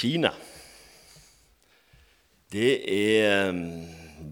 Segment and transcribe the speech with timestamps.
[0.00, 0.30] Kina.
[2.50, 3.50] Det er,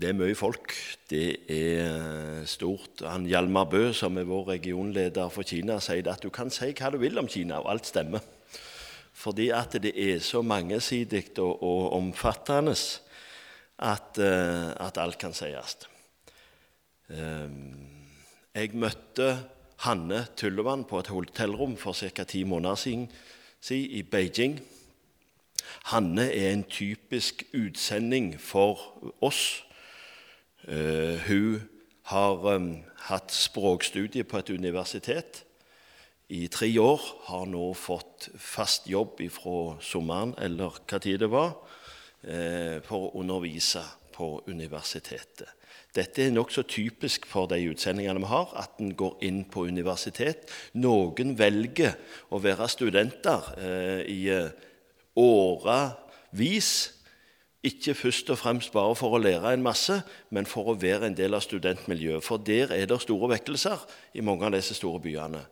[0.00, 0.72] det er mye folk.
[1.10, 3.02] Det er stort.
[3.04, 6.88] Han Hjalmar Bø, som er vår regionleder for Kina, sier at du kan si hva
[6.94, 8.24] du vil om Kina, og alt stemmer.
[9.18, 15.76] Fordi at det er så mangesidig og, og omfattende at, at, alt kan sies.
[17.12, 19.28] Jeg møtte
[19.84, 22.24] Hanne Tullevann på et hotellrom for ca.
[22.24, 23.08] ti måneder siden
[23.68, 24.58] i Beijing.
[25.88, 28.80] Hanne er en typisk utsending for
[29.24, 29.64] oss.
[30.68, 31.62] Uh, hun
[32.10, 32.72] har um,
[33.08, 35.44] hatt språkstudie på et universitet
[36.28, 37.04] i tre år.
[37.28, 41.54] Har nå fått fast jobb fra sommeren eller hva tid det var,
[42.28, 45.54] uh, for å undervise på universitetet.
[45.94, 50.50] Dette er nokså typisk for de utsendingene vi har, at en går inn på universitet.
[50.76, 51.96] Noen velger
[52.28, 54.28] å være studenter uh, i
[55.18, 56.94] årevis.
[57.66, 59.98] Ikke først og fremst bare for å lære en masse,
[60.30, 62.24] men for å være en del av studentmiljøet.
[62.24, 63.82] For der er det store vekkelser
[64.14, 65.42] i mange av disse store byene.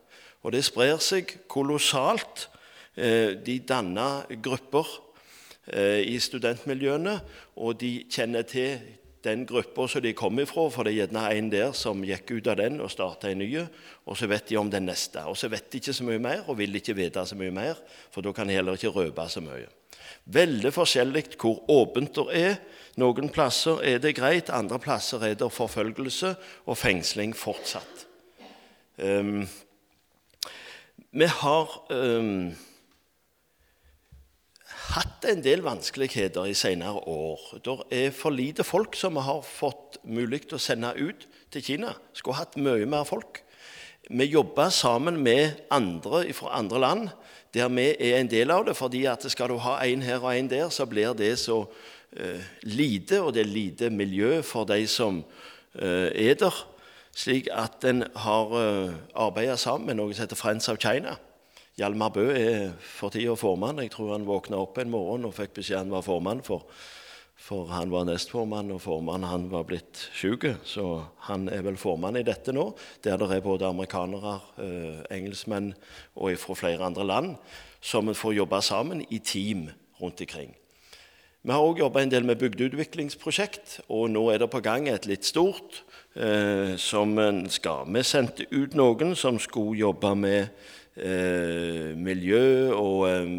[0.47, 2.47] Og det sprer seg kolossalt.
[2.97, 4.87] Eh, de danner grupper
[5.67, 7.19] eh, i studentmiljøene,
[7.61, 8.79] og de kjenner til
[9.27, 12.51] den gruppa som de kom ifra, for det er gjerne en der som gikk ut
[12.53, 13.51] av den og starta en ny,
[14.07, 15.25] og så vet de om den neste.
[15.27, 17.81] Og så vet de ikke så mye mer og vil ikke vite så mye mer,
[18.15, 19.69] for da kan de heller ikke røpe så mye.
[20.27, 22.57] Veldig forskjellig hvor åpent det er.
[22.99, 26.33] Noen plasser er det greit, andre plasser er det forfølgelse
[26.67, 28.07] og fengsling fortsatt.
[28.97, 29.45] Um,
[31.17, 32.55] vi har um,
[34.93, 37.43] hatt en del vanskeligheter i senere år.
[37.65, 41.65] Det er for lite folk som vi har fått mulighet til å sende ut til
[41.65, 41.95] Kina.
[42.15, 43.43] Skulle hatt mye mer folk.
[44.07, 47.09] Vi jobber sammen med andre fra andre land
[47.57, 48.77] der vi er en del av det.
[48.77, 52.41] fordi at skal du ha en her og en der, så blir det så uh,
[52.63, 55.25] lite, og det er lite miljø for de som
[55.83, 56.67] uh, er der.
[57.17, 61.17] Slik at en har uh, arbeidet sammen med noe som heter Friends of China.
[61.77, 63.83] Hjalmar Bø er for tida formann.
[63.85, 66.41] Jeg tror han våkna opp en morgen og fikk beskjed han var formann.
[66.43, 66.65] for
[67.37, 70.47] for han var nestformann, og formann han var blitt syk.
[70.65, 72.71] Så han er vel formann i dette nå,
[73.05, 75.75] der det er både amerikanere, eh, engelskmenn
[76.17, 77.37] og fra flere andre land
[77.81, 79.69] som får jobbe sammen i team
[80.01, 80.57] rundt omkring.
[81.45, 85.07] Vi har òg jobba en del med bygdeutviklingsprosjekt, og nå er det på gang et
[85.07, 85.85] litt stort
[86.17, 87.15] eh, som
[87.49, 87.87] skal.
[87.87, 90.49] Vi sendte ut noen som skulle jobbe med
[90.97, 93.31] eh, miljø og eh,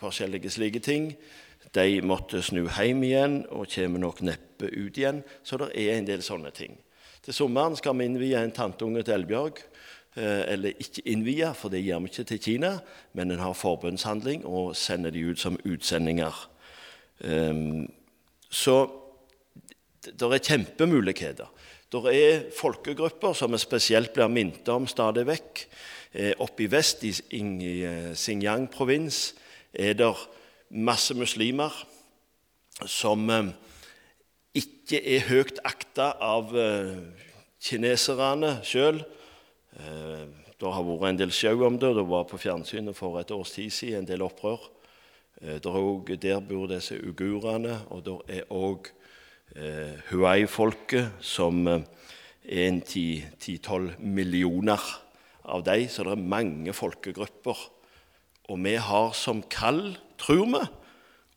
[0.00, 1.12] forskjellige slike ting.
[1.74, 5.22] De måtte snu hjem igjen og kommer nok neppe ut igjen.
[5.42, 6.74] Så det er en del sånne ting.
[7.22, 9.60] Til sommeren skal vi innvie en tanteunge til Elbjørg.
[10.16, 12.72] Eh, eller ikke innvie, for det gjør vi ikke til Kina,
[13.14, 16.34] men en har forbundshandling og sender de ut som utsendinger.
[17.24, 17.92] Ehm,
[18.50, 18.90] så
[20.02, 21.46] det er kjempemuligheter.
[21.90, 25.62] Det er folkegrupper som vi spesielt blir minnet om stadig vekk.
[26.12, 27.40] Eh, oppe i vest, i
[27.82, 29.34] eh, Xinjiang-provins,
[29.74, 30.10] er det
[30.70, 31.74] masse muslimer
[32.86, 33.50] som eh,
[34.54, 36.54] ikke er høyt akta av
[37.62, 39.02] kineserne sjøl.
[40.60, 41.90] Det har vært en del sjau om det.
[41.96, 44.62] Det var på fjernsynet for et års tid siden en del opprør.
[45.40, 48.90] Også, der bor disse uigurene, og der er eh,
[50.10, 51.82] huai-folket, som er
[52.68, 54.82] en ti-tolv millioner
[55.44, 55.88] av dem.
[55.88, 57.66] Så det er mange folkegrupper.
[58.50, 60.64] Og vi har som kall tror vi,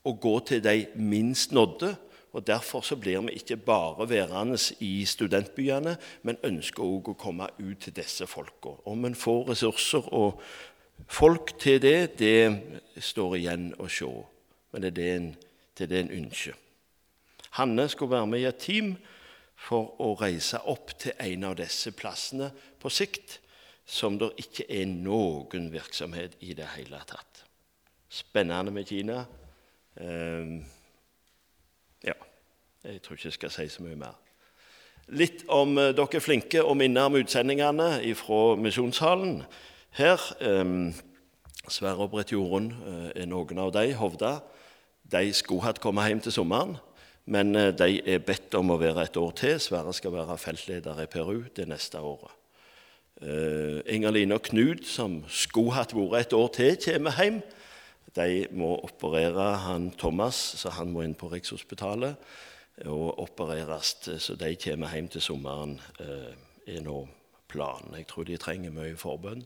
[0.04, 1.94] å gå til de minst nådde.
[2.34, 7.48] og Derfor så blir vi ikke bare værende i studentbyene, men ønsker òg å komme
[7.60, 8.76] ut til disse folka.
[8.90, 10.42] Om en får ressurser og
[11.08, 14.10] folk til det, det står igjen å se.
[14.74, 15.32] Men det er det en,
[15.78, 16.60] det er det en ønsker.
[17.60, 18.96] Hanne skulle være med i et team
[19.64, 22.50] for å reise opp til en av disse plassene
[22.82, 23.40] på sikt
[23.86, 27.44] som det ikke er noen virksomhet i det hele tatt
[28.14, 29.26] spennende med Kina.
[30.02, 30.62] Uh,
[32.04, 32.14] ja,
[32.84, 34.20] jeg tror ikke jeg skal si så mye mer.
[35.18, 37.90] Litt om uh, dere er flinke og minner om utsendingene
[38.20, 39.42] fra Misjonshallen
[39.98, 40.22] her.
[40.42, 40.94] Um,
[41.68, 43.88] Sverre og Brett Jorunn uh, er noen av de.
[43.98, 44.36] Hovda.
[45.10, 46.78] De skulle hatt kommet hjem til sommeren,
[47.26, 49.60] men uh, de er bedt om å være et år til.
[49.62, 52.32] Sverre skal være feltleder i Peru det neste året.
[53.22, 57.44] Uh, Inger-Line og Knut, som skulle hatt vært et år til, kommer hjem.
[58.14, 62.20] De må operere han Thomas, så han må inn på Rikshospitalet
[62.86, 63.96] og opereres.
[64.22, 66.34] Så de kommer hjem til sommeren, eh,
[66.76, 67.08] er nå
[67.48, 67.96] planen.
[67.98, 69.46] Jeg tror de trenger mye forbønn.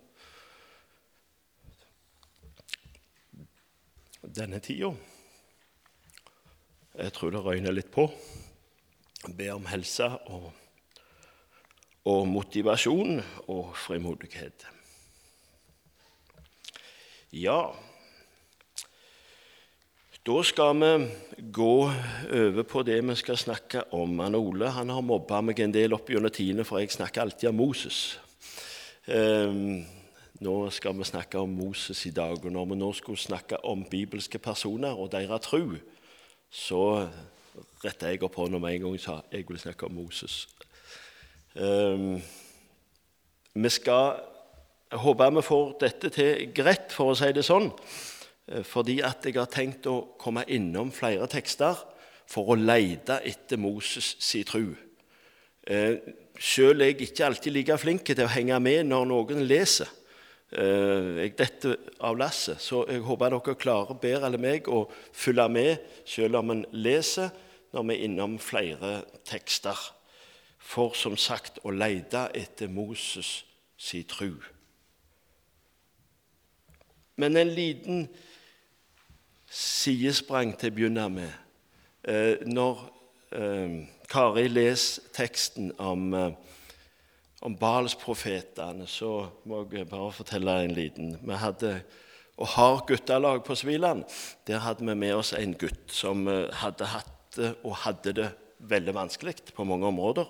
[4.35, 4.91] Denne tida
[6.97, 8.07] Jeg tror det røyner litt på.
[9.37, 10.47] Be om helse og,
[12.09, 13.19] og motivasjon
[13.53, 14.65] og frimodighet.
[17.37, 17.59] Ja
[20.25, 24.17] Da skal vi gå over på det vi skal snakke om.
[24.19, 27.51] Han Ole han har mobba meg en del opp gjennom tidene, for jeg snakker alltid
[27.51, 28.17] om Moses.
[29.05, 29.85] Um,
[30.41, 32.41] nå skal vi snakke om Moses i dag.
[32.41, 35.77] Og når vi nå skulle snakke om bibelske personer og deres tro,
[36.49, 36.81] så
[37.83, 40.45] retta jeg opp hånda med en gang og sa jeg vil snakke om Moses.
[41.57, 42.17] Um,
[43.57, 44.19] vi skal
[45.01, 47.71] håpe vi får dette til greit, for å si det sånn.
[48.47, 51.75] Eh, fordi at jeg har tenkt å komme innom flere tekster
[52.27, 54.75] for å lete etter Moses si tru.
[55.67, 55.99] Eh,
[56.37, 59.89] Sjøl er jeg ikke alltid like flink til å henge med når noen leser.
[60.51, 61.75] Eh, jeg detter
[62.07, 66.53] av lasset, så jeg håper dere klarer bedre eller meg å følge med selv om
[66.53, 67.33] en leser
[67.75, 68.93] når vi er innom flere
[69.27, 69.75] tekster.
[70.57, 73.43] For som sagt å lete etter Moses
[73.77, 74.39] si tru.
[77.19, 78.07] Men en liten
[79.51, 81.31] sidesprang til å begynne med.
[82.07, 82.83] Eh, når
[83.35, 86.13] eh, Kari leser teksten om
[87.47, 91.79] om Balsprofetene, så må jeg bare fortelle en liten Vi hadde
[92.37, 94.03] og har guttelag på Sviland.
[94.45, 98.27] Der hadde vi med oss en gutt som eh, hadde hatt det og hadde det
[98.69, 100.29] veldig vanskelig på mange områder.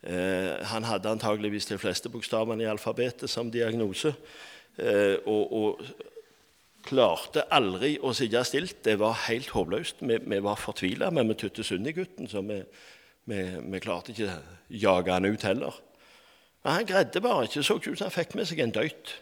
[0.00, 4.14] Eh, han hadde antageligvis de fleste bokstavene i alfabetet som diagnose.
[4.78, 5.88] Eh, og, og,
[6.86, 8.76] klarte aldri å sitte stilt.
[8.86, 10.04] Det var helt håpløst.
[10.06, 12.60] Vi, vi var fortvila, men vi synd i gutten, så vi,
[13.26, 14.36] vi, vi klarte ikke å
[14.70, 15.80] jage han ut heller.
[16.66, 17.60] Men han greide bare ikke.
[17.60, 19.12] Det så ut som han fikk med seg en døyt.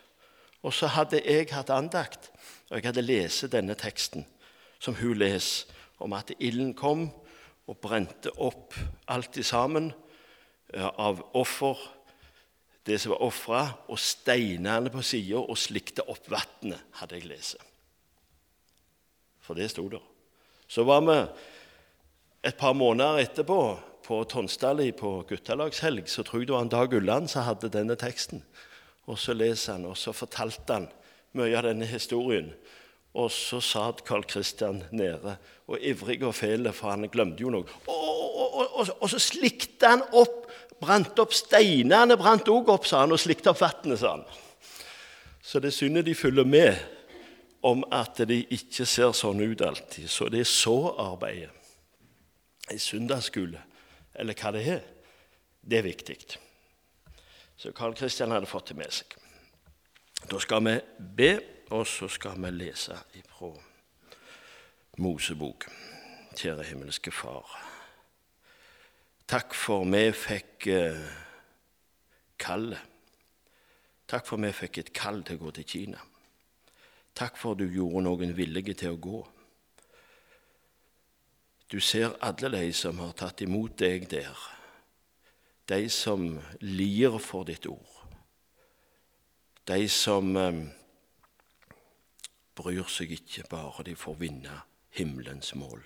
[0.65, 2.31] Og så hadde jeg hatt andakt,
[2.71, 4.25] og jeg hadde lest denne teksten
[4.81, 5.69] som hun leser,
[6.01, 7.11] om at ilden kom
[7.69, 8.73] og brente opp
[9.13, 9.93] alt sammen
[10.73, 11.77] av offer,
[12.89, 13.63] det som var ofra,
[13.93, 17.61] og steinene på sida, og slikte opp vannet, hadde jeg lest.
[19.45, 20.01] For det sto der.
[20.65, 21.21] Så var vi
[22.49, 23.61] et par måneder etterpå
[24.05, 27.97] på Tonsdali på guttelagshelg, så tror jeg det var en Dag Ulland som hadde denne
[27.97, 28.45] teksten.
[29.07, 30.89] Og Så leser han, og så fortalte han
[31.37, 32.53] mye av denne historien.
[33.15, 35.37] Og så satt Carl Christian nede
[35.69, 37.69] og ivrig og fæl, for han glemte jo noe.
[37.87, 40.49] Og, og, og, og så slikte han opp,
[40.81, 44.25] brant opp steinene, brant òg opp, sa han, og slikte opp vannet, sa han.
[45.45, 46.75] Så det er synd de følger med
[47.65, 50.09] om at de ikke ser sånn ut alltid.
[50.11, 51.53] Så det er så arbeidet
[52.73, 53.61] i søndagsskole
[54.15, 54.87] eller hva det er,
[55.65, 56.19] det er viktig.
[57.57, 59.15] Så Karl Kristian hadde fått det med seg.
[60.31, 60.79] Da skal vi
[61.17, 61.33] be,
[61.71, 63.53] og så skal vi lese ifra
[64.99, 65.69] Mosebok.
[66.35, 67.47] Kjære himmelske Far.
[69.31, 71.05] Takk for vi fikk eh,
[72.39, 72.91] kallet.
[74.11, 76.03] Takk for vi fikk et kall til å gå til Kina.
[77.15, 79.23] Takk for du gjorde noen villige til å gå.
[81.71, 84.37] Du ser alle de som har tatt imot deg der,
[85.69, 86.27] de som
[86.61, 88.05] lir for ditt ord,
[89.65, 90.61] de som eh,
[92.55, 94.61] bryr seg ikke bare de får vinne
[94.95, 95.81] himmelens mål.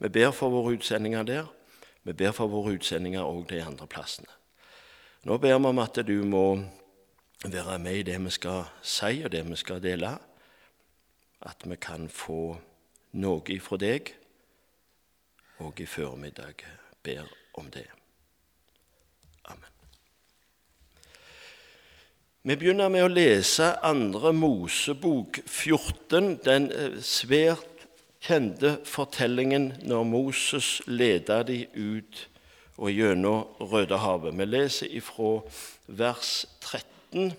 [0.00, 1.46] Vi ber for våre utsendinger der.
[2.02, 4.32] Vi ber for våre utsendinger òg de andre plassene.
[5.26, 6.46] Nå ber vi om at du må
[7.44, 10.16] være med i det vi skal si, og det vi skal dele.
[11.42, 12.56] At vi kan få
[13.12, 14.12] noe ifra deg
[15.58, 16.64] og i formiddag
[17.02, 17.86] ber om det.
[19.44, 19.72] Amen.
[22.42, 27.86] Vi begynner med å lese andre Mosebok 14, den eh, svært
[28.26, 32.26] kjente fortellingen når Moses leder de ut
[32.76, 34.36] og gjennom Rødehavet.
[34.36, 35.40] Vi leser ifra
[35.86, 37.32] vers 13.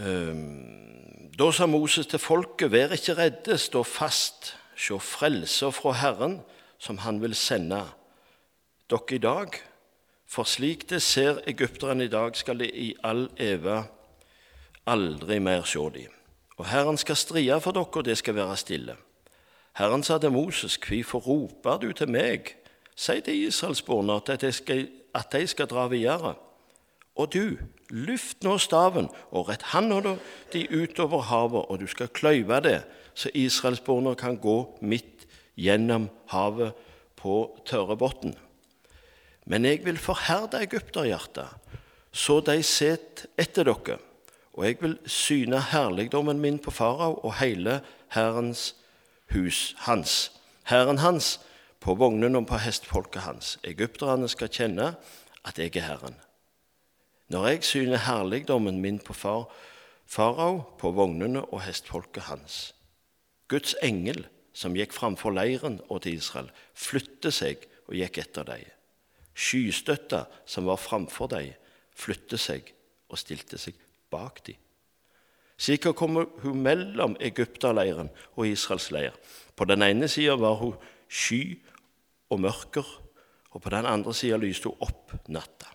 [0.00, 6.40] Ehm, da sa Moses til folket, vær ikke redde, stå fast sjå frelser fra Herren,
[6.78, 7.84] som Han vil sende
[8.90, 9.56] dere i dag.
[10.26, 13.84] For slik det ser egypterne i dag, skal de i all eve
[14.86, 16.06] aldri mer se de.
[16.58, 18.96] Og Herren skal strie for dere, og det skal være stille.
[19.78, 22.54] Herren sa til Moses, hvorfor roper du til meg?
[22.96, 24.44] Si til israelsborna at,
[25.14, 26.34] at de skal dra videre.
[27.16, 27.58] Og du,
[27.90, 30.16] luft nå staven og rett handa
[30.52, 32.80] di utover havet, og du skal kløyve det
[33.14, 36.74] så israelsborgerne kan gå midt gjennom havet
[37.16, 38.34] på tørre bunn.
[39.46, 41.48] Men jeg vil forherde egypterhjertet,
[42.12, 43.98] så de set etter dere,
[44.54, 47.80] og jeg vil syne herligdommen min på farao og hele
[48.14, 48.74] Herrens
[49.34, 50.32] hus hans,
[50.64, 51.40] Herren hans,
[51.80, 53.58] på vognene og på hestfolket hans.
[53.64, 54.94] Egypterne skal kjenne
[55.44, 56.16] at jeg er Herren.
[57.28, 59.48] Når jeg syner herligdommen min på far,
[60.06, 62.73] farao, på vognene og hestfolket hans.
[63.54, 68.66] Guds engel, som gikk framfor leiren og til Israel, flytte seg og gikk etter dem.
[69.34, 71.52] Skystøtta, som var framfor dem,
[71.94, 72.72] flytte seg
[73.10, 73.78] og stilte seg
[74.10, 74.58] bak dem.
[75.54, 79.14] Slik kom hun mellom egypterleiren og Israels leir.
[79.54, 80.74] På den ene sida var hun
[81.06, 81.54] sky
[82.34, 82.88] og mørker,
[83.54, 85.70] og på den andre sida lyste hun opp natta.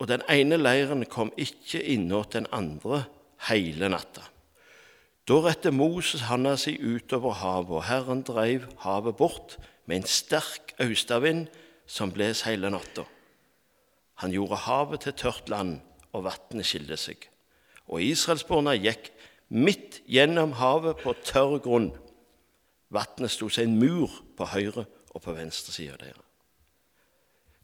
[0.00, 3.04] Og den ene leiren kom ikke innå den andre
[3.50, 4.24] hele natta.
[5.28, 10.74] Da rette Moses handa si utover havet, og Herren dreiv havet bort med en sterk
[10.80, 11.48] austavind
[11.86, 13.04] som bles hele natta.
[14.22, 15.78] Han gjorde havet til tørt land,
[16.12, 17.28] og vannet skilte seg.
[17.90, 19.10] Og israelsborna gikk
[19.50, 21.92] midt gjennom havet på tørr grunn.
[22.90, 26.26] Vannet sto seg en mur på høyre og på venstre side av dere.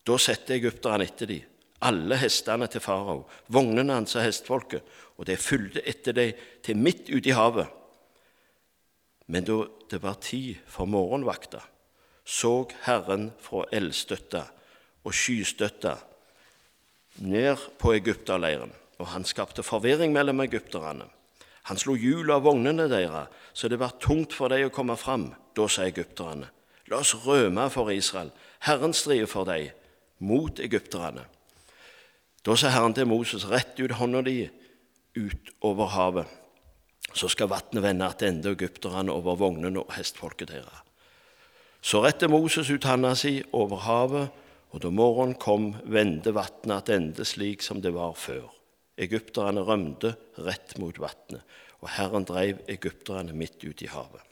[0.07, 4.85] Da sette egypterne etter dem alle hestene til farao, vognene hans og hestfolket,
[5.17, 7.69] og de fulgte etter dem til midt ute i havet.
[9.27, 11.61] Men da det var tid for morgenvakta,
[12.27, 14.45] så Herren fra eldstøtta
[15.07, 15.97] og skystøtta
[17.23, 21.07] ned på egypterleiren, og han skapte forvirring mellom egypterne.
[21.67, 25.33] Han slo hjul av vognene deres, så det var tungt for dem å komme fram.
[25.57, 26.51] Da sa egypterne,
[26.87, 28.31] la oss rømme for Israel.
[28.67, 29.73] Herren strider for dem
[30.19, 31.25] mot egypterne.
[32.47, 34.45] Da sa Herren til Moses, rett ut hånda di
[35.19, 36.27] ut over havet.
[37.11, 40.85] Så skal vannet vende tilbake egypterne over vognene og hestfolket deres.
[41.83, 44.31] Så rette Moses ut handa si over havet,
[44.71, 48.47] og da morgenen kom, vendte vannet tilbake slik som det var før.
[48.99, 51.43] Egypterne rømte rett mot vannet,
[51.83, 54.23] og Herren dreiv egypterne midt ut i havet.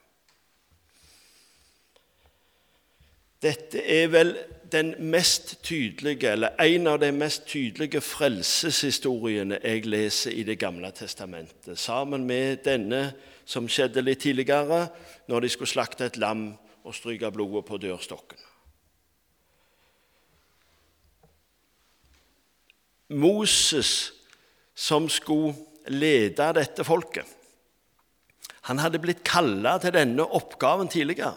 [3.45, 4.33] Dette er vel
[4.73, 10.91] den mest tydelige, eller en av de mest tydelige frelseshistoriene jeg leser i Det gamle
[10.91, 13.13] testamentet, sammen med denne
[13.45, 14.89] som skjedde litt tidligere,
[15.29, 18.41] når de skulle slakte et lam og stryke blodet på dørstokken.
[23.15, 24.13] Moses,
[24.75, 25.55] som skulle
[25.87, 27.29] lede dette folket,
[28.65, 31.37] han hadde blitt kalla til denne oppgaven tidligere.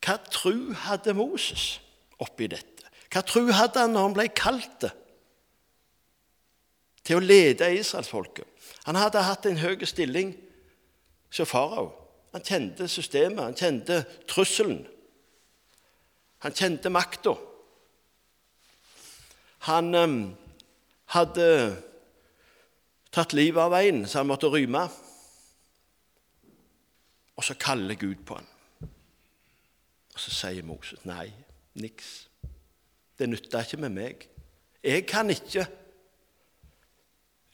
[0.00, 0.54] Hva tro
[0.86, 1.80] hadde Moses
[2.20, 2.88] oppi dette?
[3.10, 4.86] Hva tro hadde han når han ble kalt
[7.04, 8.46] til å lede israelsfolket?
[8.86, 10.32] Han hadde hatt en høy stilling
[11.30, 11.90] som farao.
[12.32, 14.84] Han kjente systemet, han kjente trusselen.
[16.46, 17.34] Han kjente makta.
[19.66, 20.20] Han um,
[21.12, 21.46] hadde
[23.12, 24.86] tatt livet av en, så han måtte rømme.
[27.36, 28.48] Og så kaller Gud på han.
[30.20, 31.30] Og Så sier Moses nei,
[31.80, 32.28] niks.
[33.16, 34.26] Det nytter ikke med meg.
[34.84, 35.64] Jeg kan ikke.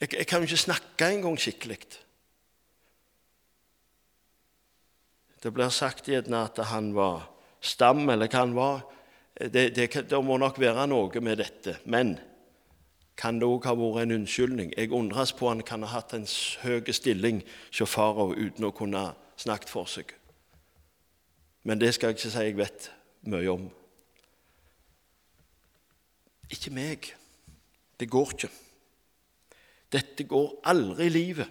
[0.01, 1.77] Jeg, jeg kan jo ikke snakke engang skikkelig.
[5.43, 7.29] Det blir sagt gjerne at han var
[7.63, 8.83] stam, eller hva han var.
[9.39, 11.79] Det, det, det, må nok være noe med dette.
[11.85, 12.17] Men
[13.15, 14.75] kan det òg ha vært en unnskyldning?
[14.75, 16.27] Jeg undres på om han kan ha hatt en
[16.67, 20.17] høy stilling farao uten å kunne snakket for seg.
[21.67, 22.85] Men det skal jeg ikke si jeg vet
[23.27, 23.63] mye om.
[26.55, 27.09] Ikke meg.
[27.99, 28.49] Det går ikke.
[29.91, 31.49] Dette går aldri i livet.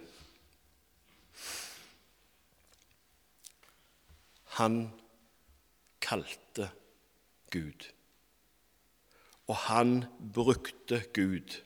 [4.57, 4.79] Han
[6.01, 6.71] kalte
[7.53, 7.85] Gud.
[9.47, 10.01] Og han
[10.33, 11.61] brukte Gud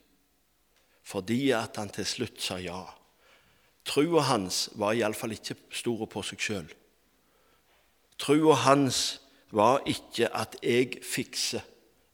[1.12, 2.84] fordi at han til slutt sa ja.
[3.84, 6.70] Trua hans var iallfall ikke stor på seg sjøl.
[8.22, 11.60] Trua hans var ikke at 'jeg fikser',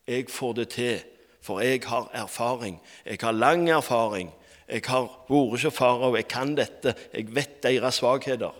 [0.06, 1.04] 'jeg får det til',
[1.42, 2.80] for jeg har erfaring.
[3.04, 4.32] Jeg har lang erfaring.
[4.68, 6.94] Jeg har vært hos farao, jeg kan dette.
[7.12, 8.52] Jeg vet deres svakheter.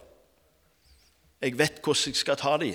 [1.41, 2.75] Jeg vet hvordan jeg skal ta dem.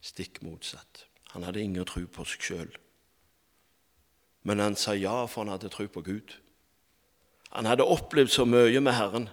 [0.00, 1.06] Stikk motsatt.
[1.30, 2.76] Han hadde ingen tro på seg sjøl.
[4.42, 6.36] Men han sa ja, for han hadde tro på Gud.
[7.52, 9.28] Han hadde opplevd så mye med Herren.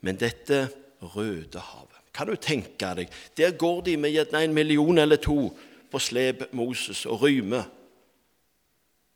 [0.00, 0.68] Men dette
[1.00, 3.10] Røde havet Kan du tenke deg?
[3.36, 5.52] Der går de med gjerne en million eller to
[5.90, 7.64] på slep Moses og rymer.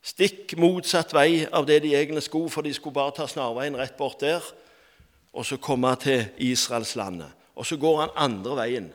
[0.05, 3.97] Stikk motsatt vei av det de egne skulle, for de skulle bare ta snarveien rett
[3.99, 4.43] bort der
[5.35, 7.33] og så komme til Israelslandet.
[7.55, 8.93] Og så går han andre veien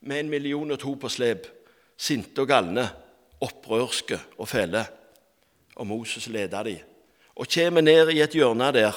[0.00, 1.46] med en million og to på slep,
[1.96, 2.86] sinte og galne,
[3.40, 4.84] opprørske og fæle.
[5.76, 6.76] og Moses leder dem,
[7.36, 8.92] og kommer ned i et hjørne der.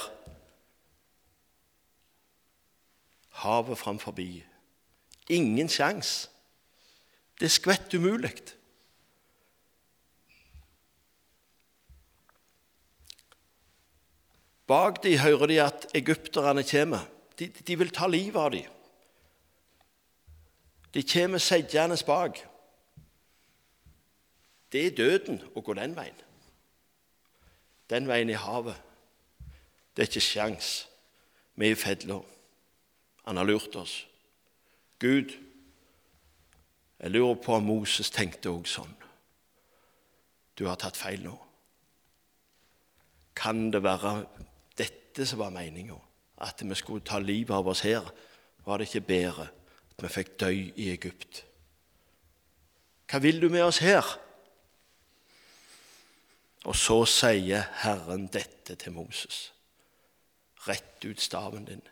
[3.44, 4.16] Havet framfor.
[5.30, 6.30] Ingen sjans.
[7.40, 8.32] Det er skvett umulig.
[14.68, 17.04] Bak de hører de at egypterne kommer.
[17.40, 18.70] De, de vil ta livet av dem.
[20.94, 22.40] De kommer seddende bak.
[24.72, 26.22] Det er døden å gå den veien.
[27.90, 28.78] Den veien i havet.
[29.94, 30.70] Det er ikke sjans.
[31.56, 32.22] Vi er i fella.
[33.24, 34.08] Han har lurt oss.
[35.00, 35.32] Gud,
[37.00, 38.94] jeg lurer på om Moses tenkte òg sånn.
[40.56, 41.34] Du har tatt feil nå.
[43.36, 44.14] Kan det være
[44.78, 45.98] dette som var meninga?
[46.44, 48.06] At vi skulle ta livet av oss her?
[48.64, 51.44] Var det ikke bedre at vi fikk dø i Egypt?
[53.10, 54.06] Hva vil du med oss her?
[56.64, 59.50] Og så sier Herren dette til Moses.
[60.68, 61.84] Rett ut staven din.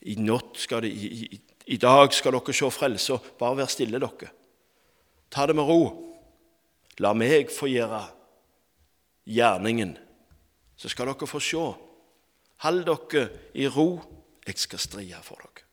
[0.00, 0.14] I,
[0.54, 3.18] skal de, i, i, dag skal dere se frelse.
[3.38, 4.30] Bare vær stille, dere.
[5.30, 5.80] Ta det med ro.
[6.98, 8.02] La meg få gjøre
[9.28, 9.96] gjerningen,
[10.76, 11.66] så skal dere få se.
[12.64, 13.90] Hold dere i ro.
[14.46, 15.66] Jeg skal strie for dere.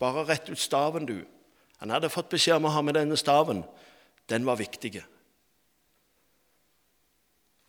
[0.00, 1.20] Bare rett ut staven, du.
[1.80, 3.62] Han hadde fått beskjed om å ha med denne staven.
[4.28, 4.94] Den var viktig.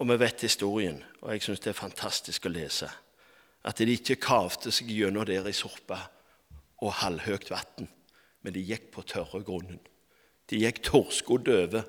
[0.02, 2.90] Og vi vet historien, og jeg syns det er fantastisk å lese,
[3.64, 6.00] at de ikke kavte seg gjennom der i sorpa
[6.82, 7.90] og halvhøyt vann,
[8.42, 9.80] men de gikk på tørre grunnen.
[10.50, 11.86] De gikk torskodd over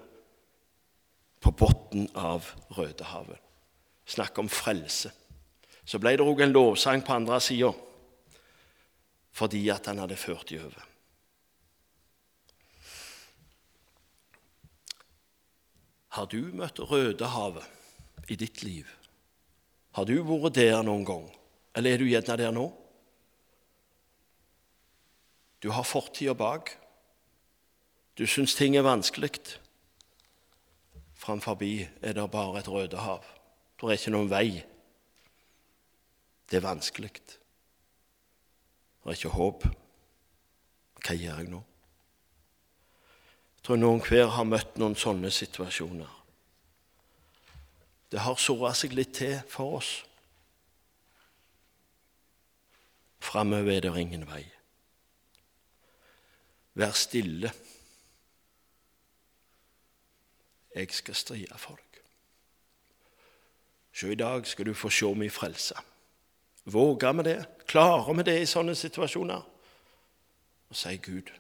[1.42, 3.40] på bunnen av Rødehavet.
[4.06, 5.10] Snakk om frelse.
[5.84, 7.72] Så ble det òg en lovsang på andre sida
[9.32, 10.82] fordi at han hadde ført de over.
[16.12, 17.64] Har du møtt Rødehavet?
[18.28, 18.88] i ditt liv?
[19.96, 21.26] Har du vært der noen gang,
[21.76, 22.66] eller er du gjerne der nå?
[25.62, 26.74] Du har fortida bak.
[28.18, 29.30] Du syns ting er vanskelig.
[31.14, 31.62] Framfor
[32.02, 33.24] er det bare et Rødehav.
[33.80, 34.62] Det er ikke noen vei.
[36.50, 37.12] Det er vanskelig.
[37.12, 39.64] Det er ikke håp.
[41.02, 41.62] Hva gjør jeg nå?
[43.56, 46.10] Jeg tror noen hver har møtt noen sånne situasjoner.
[48.10, 50.02] Det har såra seg litt til for oss.
[53.22, 54.42] Framover er det ingen vei.
[56.74, 57.52] Vær stille.
[60.74, 62.00] Jeg skal stride for deg.
[63.92, 65.74] Så i dag skal du få se mi frelse.
[66.64, 67.44] Våger vi det?
[67.66, 69.44] Klarer vi det i sånne situasjoner?
[70.72, 71.30] Og sier Gud.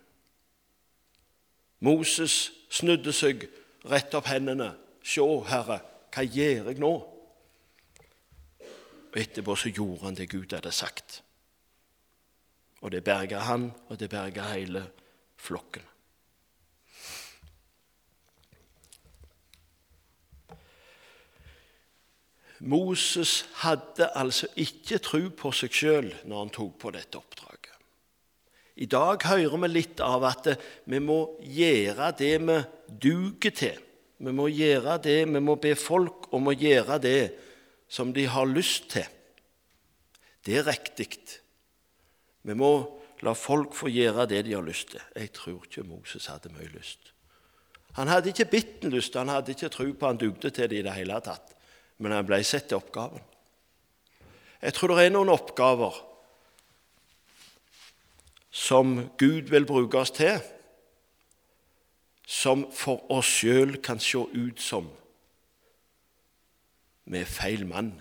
[1.80, 3.48] Moses snudde seg,
[3.90, 4.74] rett opp hendene.
[5.02, 5.80] Se, Herre,
[6.14, 6.94] hva gjør jeg nå?
[9.12, 11.22] Og etterpå så gjorde han det Gud hadde sagt.
[12.82, 14.84] Og det berga han, og det berga hele
[15.38, 15.86] flokken.
[22.62, 27.70] Moses hadde altså ikke tro på seg sjøl når han tok på dette oppdraget.
[28.82, 30.46] I dag hører vi litt av at
[30.88, 32.58] vi må gjøre det vi
[33.02, 33.80] duger til.
[34.22, 37.22] Vi må gjøre det, vi må be folk om å gjøre det
[37.90, 39.08] som de har lyst til.
[40.46, 41.10] Det er riktig.
[42.42, 42.72] Vi må
[43.22, 45.02] la folk få gjøre det de har lyst til.
[45.14, 47.12] Jeg tror ikke Moses hadde mye lyst.
[47.98, 50.86] Han hadde ikke bitten lyst, han hadde ikke tro på han dugde til det i
[50.86, 51.52] det hele tatt.
[51.98, 53.20] Men han ble sett til oppgaven.
[54.62, 56.00] Jeg tror det er noen oppgaver
[58.52, 60.40] som Gud vil bruke oss til
[62.32, 64.86] som for oss sjøl kan se ut som
[67.04, 67.96] vi er feil mann.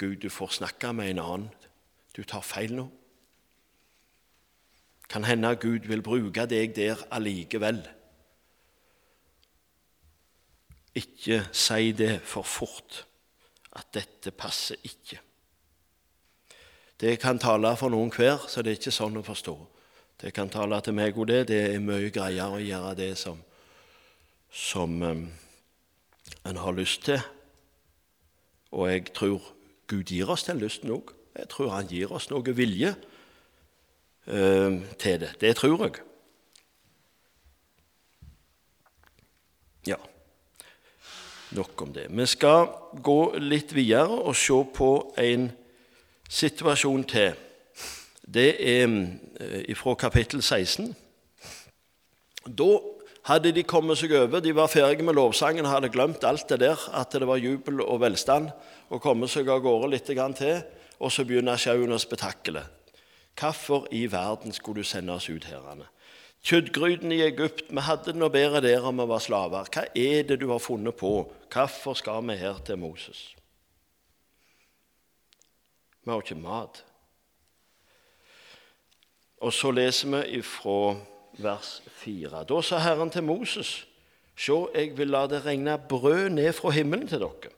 [0.00, 1.59] Gud, du får snakke med en annen.
[2.20, 2.82] Du tar feil nå.
[5.08, 7.78] Kan hende Gud vil bruke deg der allikevel.
[11.00, 13.06] Ikke si det for fort,
[13.72, 15.16] at dette passer ikke.
[17.00, 19.54] Det kan tale for noen hver, så det er ikke sånn å forstå.
[20.20, 21.46] Det kan tale til meg og det.
[21.48, 23.40] Det er mye greiere å gjøre det som,
[24.52, 27.24] som en har lyst til.
[28.76, 29.40] Og jeg tror
[29.88, 31.14] Gud gir oss den lysten òg.
[31.38, 32.94] Jeg tror han gir oss noe vilje
[34.26, 35.34] eh, til det.
[35.40, 36.00] Det tror jeg.
[39.88, 39.96] Ja,
[41.56, 42.08] nok om det.
[42.10, 42.66] Vi skal
[43.02, 45.48] gå litt videre og se på en
[46.30, 47.38] situasjon til
[48.30, 48.86] det er
[49.40, 50.92] eh, fra kapittel 16.
[52.46, 52.68] Da
[53.26, 54.42] hadde de kommet seg over.
[54.42, 57.82] De var ferdige med lovsangen og hadde glemt alt det der, at det var jubel
[57.82, 58.50] og velstand,
[58.90, 60.62] og kommet seg av gårde litt til.
[61.00, 62.66] Og så begynner sjauen å spetakle.
[63.40, 65.86] Hvorfor i verden skulle du sende oss ut herrene?
[66.44, 69.68] Kjøttgrytene i Egypt, vi hadde det noe bedre der om vi var slaver.
[69.72, 71.12] Hva er det du har funnet på?
[71.52, 73.34] Hvorfor skal vi her til Moses?
[76.00, 76.82] Vi har ikke mat.
[79.40, 80.96] Og så leser vi ifra
[81.40, 82.44] vers 4.
[82.48, 83.86] Da sa Herren til Moses.:
[84.36, 87.52] Se, jeg vil la det regne brød ned fra himmelen til dere.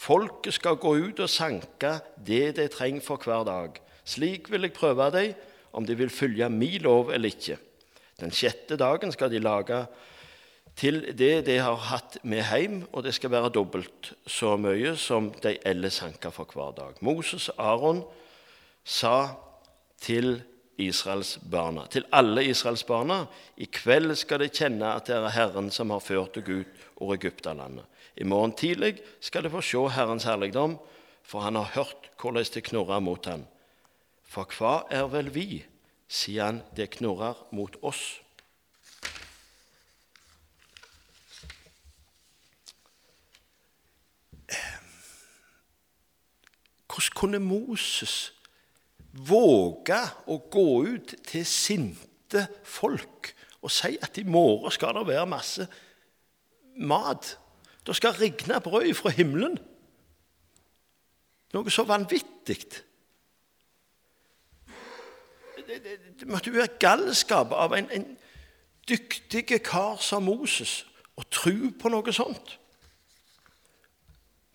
[0.00, 3.80] Folket skal gå ut og sanke det de trenger for hver dag.
[4.08, 5.34] Slik vil jeg prøve dem,
[5.76, 7.58] om de vil følge min lov eller ikke.
[8.20, 9.84] Den sjette dagen skal de lage
[10.80, 15.30] til det de har hatt med hjem, og det skal være dobbelt så mye som
[15.44, 16.96] de ellers sanker for hver dag.
[17.04, 18.02] Moses og Aron
[18.84, 19.34] sa
[20.00, 20.40] til
[20.80, 23.26] Israelsbarna, til alle Israelsbarna,
[23.60, 27.18] i kveld skal de kjenne at det er Herren som har ført dere ut over
[27.20, 27.84] Egyptalandet.
[28.20, 30.76] I morgen tidlig skal de få se Herrens herligdom,
[31.24, 33.46] for han har hørt hvordan det knurrer mot ham.
[34.28, 35.62] For hva er vel vi,
[36.04, 38.20] sier han, det knurrer mot oss.
[46.90, 48.34] Hvordan kunne Moses
[49.16, 55.30] våge å gå ut til sinte folk og si at i morgen skal det være
[55.30, 55.64] masse
[56.76, 57.38] mat?
[57.90, 59.58] Det skal regne brød fra himmelen.
[61.50, 62.60] Noe så vanvittig.
[65.66, 68.06] Det, måtte være galskap av en, en
[68.86, 70.84] dyktig kar som Moses
[71.18, 72.54] å tro på noe sånt.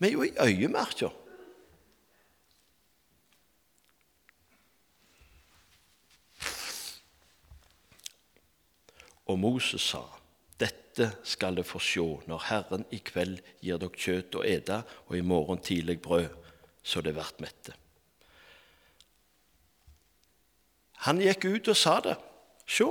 [0.00, 1.12] Vi er jo i øyemerker.
[9.28, 10.06] Og Moses sa,
[10.60, 15.18] dette skal dere få se når Herren i kveld gir dere kjøtt å ete, og
[15.18, 16.30] i morgen tidlig brød,
[16.82, 17.74] så det blir mette.
[21.06, 22.16] Han gikk ut og sa det.
[22.66, 22.86] Se,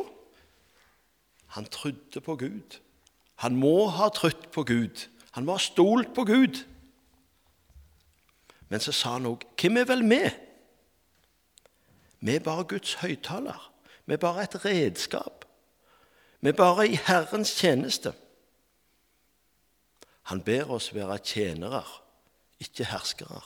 [1.56, 2.80] han trodde på Gud.
[3.44, 5.08] Han må ha trodd på Gud.
[5.36, 6.62] Han må ha stolt på Gud.
[8.70, 10.22] Men så sa han òg Hvem er vel vi?
[12.26, 13.72] Vi er bare Guds høyttaler.
[14.06, 15.45] Vi er bare et redskap.
[16.46, 18.14] Vi er bare i Herrens tjeneste.
[20.30, 21.82] Han ber oss være tjenere,
[22.60, 23.42] ikke herskere.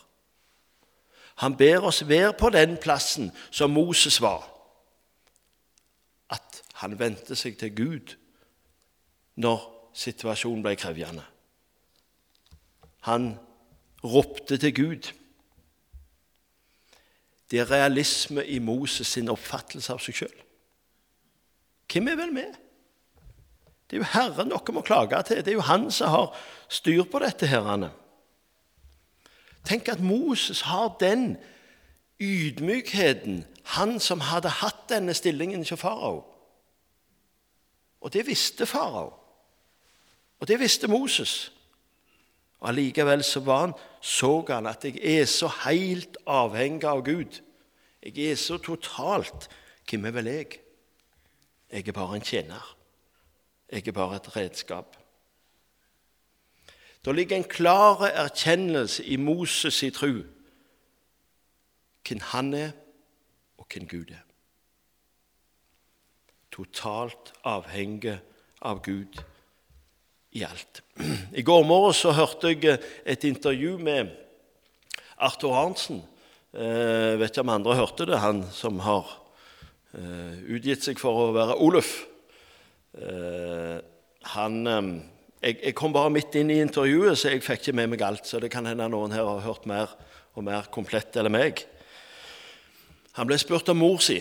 [1.35, 4.43] Han ber oss være på den plassen som Moses var,
[6.29, 8.17] at han vendte seg til Gud
[9.39, 9.63] når
[9.95, 11.23] situasjonen ble krevende.
[13.07, 13.31] Han
[14.03, 15.13] ropte til Gud.
[17.51, 20.41] Det er realisme i Moses sin oppfattelse av seg sjøl.
[21.87, 22.65] Hvem er vel med?
[23.89, 25.41] Det er jo Herren dere må klage til.
[25.45, 26.35] Det er jo han som har
[26.69, 27.47] styr på dette.
[27.47, 27.91] herrene.
[29.65, 31.37] Tenk at Moses har den
[32.19, 36.23] ydmykheten, han som hadde hatt denne stillingen hos farao.
[38.01, 39.13] Og det visste farao.
[40.39, 41.51] Og det visste Moses.
[42.59, 47.41] Og Allikevel så var han, så han at jeg er så helt avhengig av Gud.
[48.03, 49.49] Jeg er så totalt
[49.89, 50.59] Hvem er vel jeg?
[51.71, 52.75] Jeg er bare en tjener.
[53.71, 54.97] Jeg er bare et redskap.
[57.05, 60.23] Det ligger en klar erkjennelse i Moses' i tru
[62.09, 62.71] hvem han er,
[63.57, 64.25] og hvem Gud er.
[66.51, 68.17] Totalt avhengig
[68.61, 69.21] av Gud
[70.31, 70.81] i alt.
[71.33, 74.09] I går morges hørte jeg et intervju med
[75.17, 76.01] Arthur Arntzen.
[76.53, 79.05] Jeg eh, vet ikke om andre hørte det, han som har
[79.93, 82.08] eh, utgitt seg for å være Oluf.
[82.97, 83.77] Eh,
[84.33, 84.55] han,
[85.41, 88.27] jeg, jeg, kom bare midt inn i intervjuet, så jeg fikk ikke med meg alt.
[88.27, 89.93] Så det kan hende noen her har hørt mer
[90.35, 91.63] og mer komplett eller meg.
[93.17, 94.19] Han ble spurt om mor si.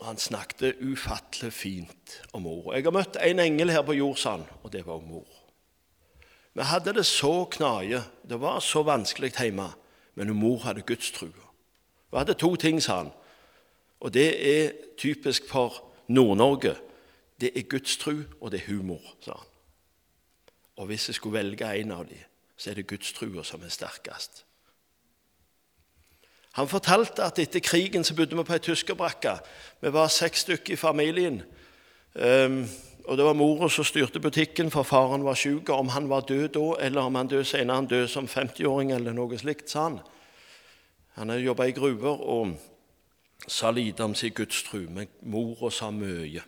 [0.00, 2.72] Han snakket ufattelig fint om mor.
[2.74, 4.22] Jeg har møtt en engel her på jord,
[4.62, 5.28] og det var mor.
[6.54, 9.68] Vi hadde det så knaje, det var så vanskelig hjemme,
[10.14, 11.46] men mor hadde gudstrua.
[12.10, 13.12] Hun hadde to ting, sa han,
[14.00, 16.74] og det er typisk for Nord-Norge
[17.40, 19.46] det er gudstru, og det er humor, sa han.
[20.76, 22.24] Og hvis jeg skulle velge en av dem,
[22.56, 24.44] så er det gudstrua som er sterkest.
[26.52, 29.36] Han fortalte at etter krigen så bodde vi på ei tyskerbrakke.
[29.80, 31.42] Vi var seks stykker i familien.
[32.14, 32.64] Um,
[33.04, 35.68] og Det var mora som styrte butikken, for faren var syk.
[35.68, 39.12] Om han var død da, eller om han døde senere, han døde som 50-åring eller
[39.12, 40.00] noe slikt, sa han.
[41.14, 42.52] Han hadde jobba i gruver og
[43.48, 46.42] sa lite om sin gudstru, men mora sa mye.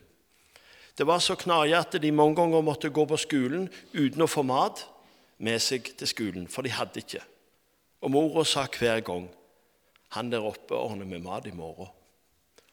[0.99, 4.45] Det var så knaja at de mange ganger måtte gå på skolen uten å få
[4.45, 4.85] mat
[5.43, 7.23] med seg til skolen, for de hadde ikke.
[8.03, 9.29] Og mora sa hver gang
[10.13, 11.89] 'Han der oppe ordner med mat i morgen.'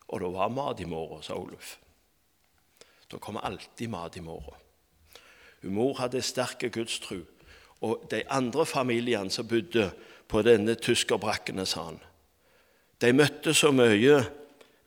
[0.10, 1.78] Og det var mat i morgen, sa Oluf.
[3.12, 4.56] Da kommer alltid mat i morgen.
[5.62, 7.16] Mor hadde sterk gudstro,
[7.82, 9.92] og de andre familiene som bodde
[10.28, 12.00] på denne tyskerbrakkene, sa han,
[13.02, 14.26] de møtte så mye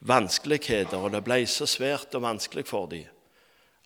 [0.01, 3.12] vanskeligheter, og det ble så svært og vanskelig for dem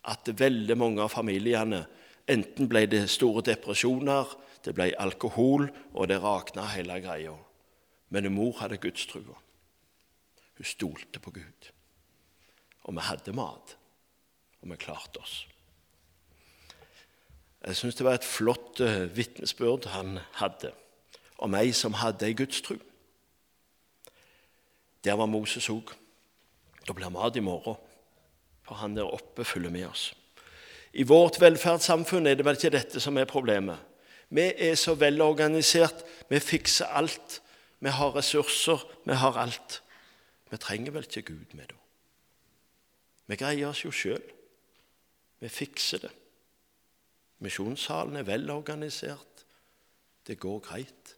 [0.07, 1.83] at veldig mange av familiene
[2.27, 4.29] enten ble det store depresjoner,
[4.63, 7.35] det ble alkohol, og det rakna hele greia.
[8.09, 9.35] Men mor hadde gudstrua.
[10.57, 11.69] Hun stolte på Gud.
[12.87, 13.77] Og vi hadde mat,
[14.61, 15.45] og vi klarte oss.
[17.67, 20.71] Jeg syns det var et flott uh, vitnesbyrd han hadde
[21.43, 22.77] om ei som hadde ei gudstru.
[25.03, 25.91] Der var Moses òg.
[26.87, 27.75] Det blir mat i morgen,
[28.67, 30.11] for han der oppe følger med oss.
[30.93, 33.79] I vårt velferdssamfunn er det vel ikke dette som er problemet.
[34.29, 37.41] Vi er så velorganisert, vi fikser alt.
[37.79, 39.83] Vi har ressurser, vi har alt.
[40.51, 41.77] Vi trenger vel ikke Gud med da?
[43.27, 44.23] Vi greier oss jo sjøl.
[45.39, 46.11] Vi fikser det.
[47.43, 49.45] Misjonssalen er velorganisert.
[50.27, 51.15] Det går greit.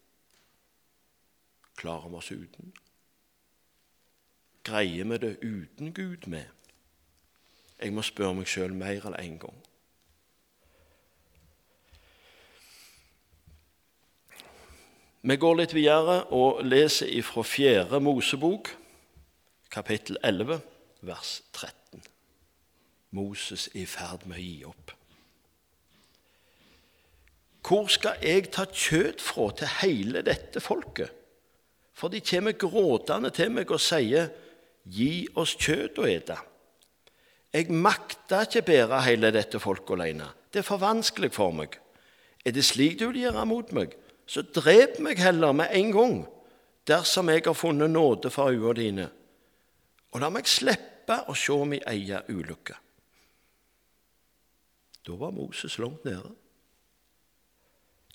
[1.79, 2.73] Klarer vi oss uten?
[4.63, 6.59] Greier vi det uten Gud med?
[7.79, 9.59] Jeg må spørre meg sjøl mer enn én en gang.
[15.21, 18.71] Vi går litt videre og leser ifra Fjerde Mosebok,
[19.71, 20.61] kapittel 11,
[21.07, 22.03] vers 13.
[23.15, 24.93] Moses er i ferd med å gi opp.
[27.69, 31.11] Hvor skal jeg ta kjøtt fra til hele dette folket?
[31.93, 34.31] For de kommer gråtende til meg og sier,
[34.89, 36.37] Gi oss kjøtt å ete.
[37.53, 40.27] Jeg makter ikke bære hele dette folket alene.
[40.53, 41.79] Det er for vanskelig for meg.
[42.45, 43.95] Er det slik du vil gjøre mot meg,
[44.29, 46.19] så drep meg heller med en gang,
[46.88, 49.07] dersom jeg har funnet nåde for øynene dine,
[50.12, 52.77] og la meg slippe å se min egen ulykke.
[55.05, 56.31] Da var Moses langt nede.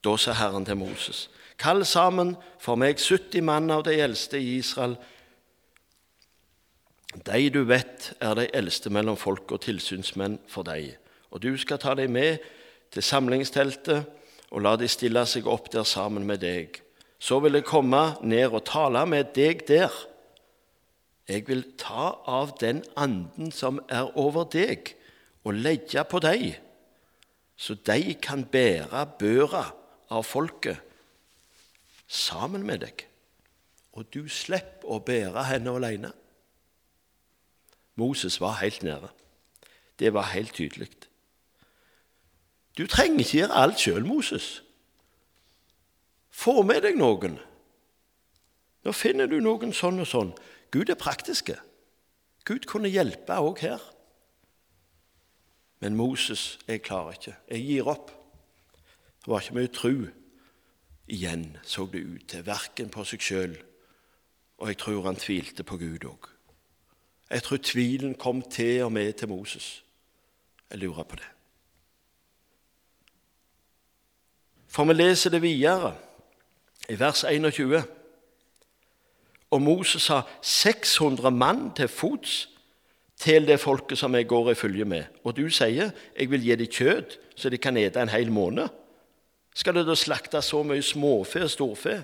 [0.04, 4.58] Da sa Herren til Moses.: Kall sammen for meg 70 mann av de eldste i
[4.58, 4.96] Israel
[7.14, 10.96] de du vet er de eldste mellom folk og tilsynsmenn for deg.
[11.30, 12.42] Og du skal ta dem med
[12.94, 14.06] til samlingsteltet
[14.54, 16.80] og la de stille seg opp der sammen med deg.
[17.18, 19.92] Så vil jeg komme ned og tale med deg der.
[21.28, 24.92] Jeg vil ta av den anden som er over deg,
[25.44, 26.58] og legge på deg,
[27.56, 29.64] så de kan bære børa
[30.12, 30.80] av folket
[32.08, 33.04] sammen med deg.
[33.94, 36.12] Og du slipper å bære henne alene.
[37.94, 39.08] Moses var helt nede.
[39.98, 40.88] Det var helt tydelig.
[42.78, 44.62] Du trenger ikke gjøre alt sjøl, Moses.
[46.30, 47.38] Få med deg noen.
[48.84, 50.32] Nå finner du noen sånn og sånn.
[50.74, 51.54] Gud er praktiske.
[52.44, 53.84] Gud kunne hjelpe òg her.
[55.80, 57.36] Men Moses, jeg klarer ikke.
[57.48, 58.10] Jeg gir opp.
[59.22, 59.94] Det var ikke mye tru
[61.06, 63.56] igjen, så det ut til, verken på seg sjøl,
[64.58, 66.33] og jeg tror han tvilte på Gud òg.
[67.30, 69.84] Jeg tror tvilen kom til og med til Moses.
[70.70, 71.28] Jeg lurer på det.
[74.68, 75.94] For vi leser det videre
[76.88, 77.82] i vers 21.
[79.50, 82.48] Og Moses sa 600 mann til fots
[83.20, 85.04] til det folket som jeg går i følge med.
[85.24, 88.68] Og du sier jeg vil gi dem kjøtt så de kan ete en hel måned.
[89.54, 92.00] Skal du da slakte så mye småfe og storfe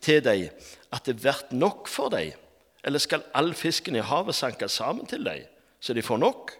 [0.00, 0.48] til dem
[0.92, 2.32] at det blir nok for dem?
[2.86, 5.48] Eller skal all fisken i havet sanke sammen til deg,
[5.80, 6.52] så de får nok?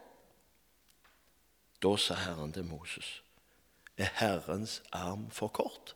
[1.82, 3.20] Da sa Herren til Moses,
[3.96, 5.94] er Herrens arm for kort?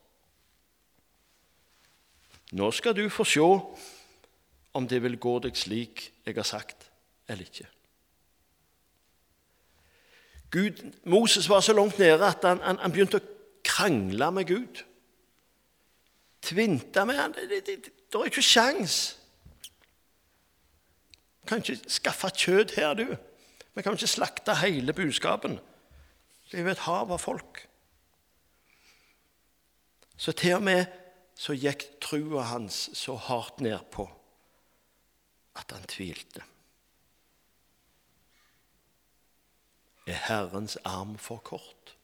[2.53, 3.43] Nå skal du få se
[4.75, 6.90] om det vil gå deg slik jeg har sagt,
[7.29, 7.66] eller ikke.
[10.51, 13.27] Gud, Moses var så langt nede at han, han, han begynte å
[13.66, 14.83] krangle med Gud.
[16.43, 17.35] Tvinte med han.
[17.37, 19.20] Det, det, det, det er ikke sjans.
[21.51, 23.09] Kan ikke skaffe kjøtt her, du.
[23.75, 25.59] Vi kan ikke slakte hele budskapen.
[26.51, 27.65] Det er jo et hav av folk.
[30.21, 30.85] Så til og med
[31.41, 34.05] så gikk trua hans så hardt nedpå
[35.59, 36.45] at han tvilte.
[40.07, 41.97] Er Herrens arm for kort?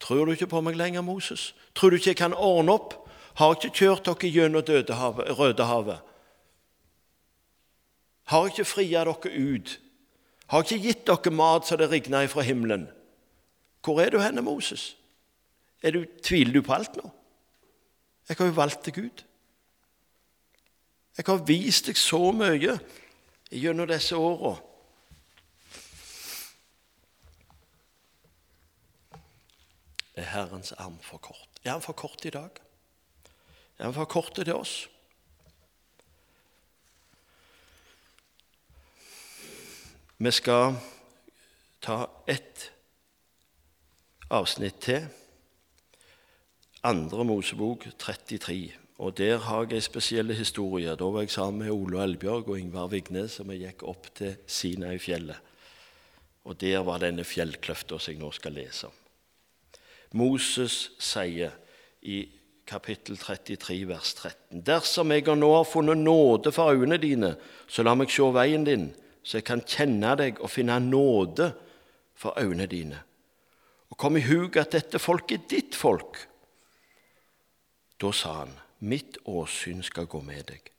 [0.00, 1.54] Tror du ikke på meg lenger, Moses?
[1.74, 2.94] Tror du ikke jeg kan ordne opp?
[3.36, 6.15] Har ikke kjørt dere gjennom Rødehavet?
[8.26, 9.76] Har ikke fria dere ut?
[10.50, 12.88] Har ikke gitt dere mat så det rigner ifra himmelen?
[13.84, 14.96] Hvor er du henne, Moses?
[15.82, 17.06] Du, tviler du på alt nå?
[18.28, 19.22] Jeg har jo valgt deg ut.
[21.16, 22.78] Jeg har vist deg så mye
[23.54, 24.56] gjennom disse åra.
[30.16, 31.60] Er Herrens arm for kort?
[31.62, 32.58] Er han for kort i dag?
[33.78, 34.88] Er han for kort til oss?
[40.18, 40.74] Vi skal
[41.84, 42.70] ta ett
[44.32, 45.04] avsnitt til.
[46.82, 48.72] Andre Mosebok 33.
[48.98, 50.96] Og Der har jeg ei spesiell historie.
[50.96, 54.36] Da var jeg sammen med Ole Elbjørg og Ingvar Vignes, og vi gikk opp til
[54.46, 55.36] Sinai-fjellet.
[56.44, 58.92] Og Der var denne fjellkløfta som jeg nå skal lese om.
[60.16, 61.52] Moses sier
[62.02, 62.24] i
[62.66, 67.36] kapittel 33, vers 13.: Dersom jeg nå har funnet nåde for øynene dine,
[67.68, 68.94] så la meg se veien din,
[69.26, 71.50] så jeg kan kjenne deg og finne nåde
[72.14, 73.00] for øynene dine.
[73.90, 76.20] Og kom i hug at dette folket er ditt folk.
[77.98, 78.54] Da sa han,
[78.86, 80.70] mitt åsyn skal gå med deg,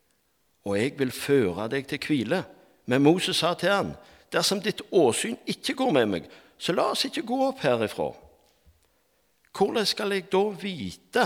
[0.64, 2.44] og jeg vil føre deg til hvile.
[2.88, 3.92] Men Moses sa til han,
[4.32, 8.12] dersom ditt åsyn ikke går med meg, så la oss ikke gå opp herifra.
[9.58, 11.24] Hvordan skal jeg da vite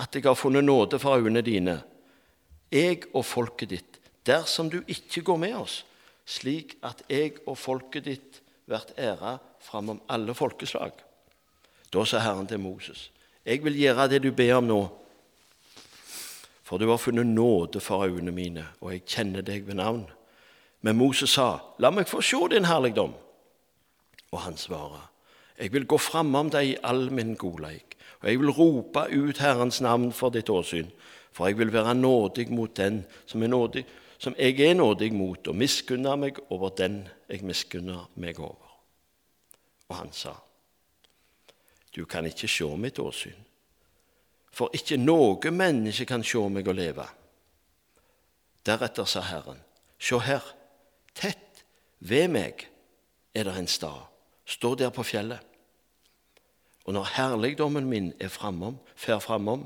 [0.00, 1.78] at jeg har funnet nåde for øynene dine,
[2.72, 5.84] jeg og folket ditt, dersom du ikke går med oss,
[6.26, 10.92] slik at jeg og folket ditt blir æra framom alle folkeslag?
[11.92, 13.10] Da sa Herren til Moses,
[13.44, 14.82] jeg vil gjøre det du ber om nå,
[16.64, 20.06] for du har funnet nåde for øynene mine, og jeg kjenner deg ved navn.
[20.80, 23.12] Men Moses sa, la meg få se din herligdom.
[24.32, 25.10] Og han svarer,
[25.60, 29.80] jeg vil gå framom deg i all min godleik, og jeg vil rope ut Herrens
[29.84, 30.88] navn for ditt åsyn,
[31.32, 33.84] for jeg vil være nådig mot den som, er nådig,
[34.24, 38.70] som jeg er nådig mot, og miskunne meg over den jeg miskunner meg over.
[39.88, 40.32] Og han sa,
[41.94, 43.36] du kan ikke se mitt åsyn,
[44.54, 47.06] for ikke noe menneske kan se meg og leve.
[48.64, 49.60] Deretter sa Herren,
[49.98, 50.44] se her,
[51.14, 51.64] tett
[52.00, 52.66] ved meg
[53.34, 54.10] er det en stad
[54.44, 55.40] Stå der på fjellet.
[56.84, 59.62] Og når herligdommen min er framom, fer framom,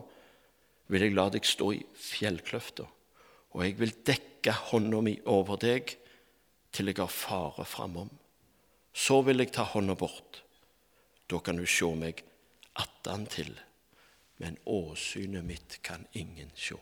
[0.87, 2.87] vil jeg la deg stå i fjellkløfta,
[3.54, 5.94] og jeg vil dekke hånda mi over deg
[6.74, 8.11] til jeg har fare framom.
[8.92, 10.42] Så vil jeg ta hånda bort.
[11.28, 12.24] Da kan du se meg
[12.78, 13.54] attantil,
[14.38, 16.78] men åsynet mitt kan ingen se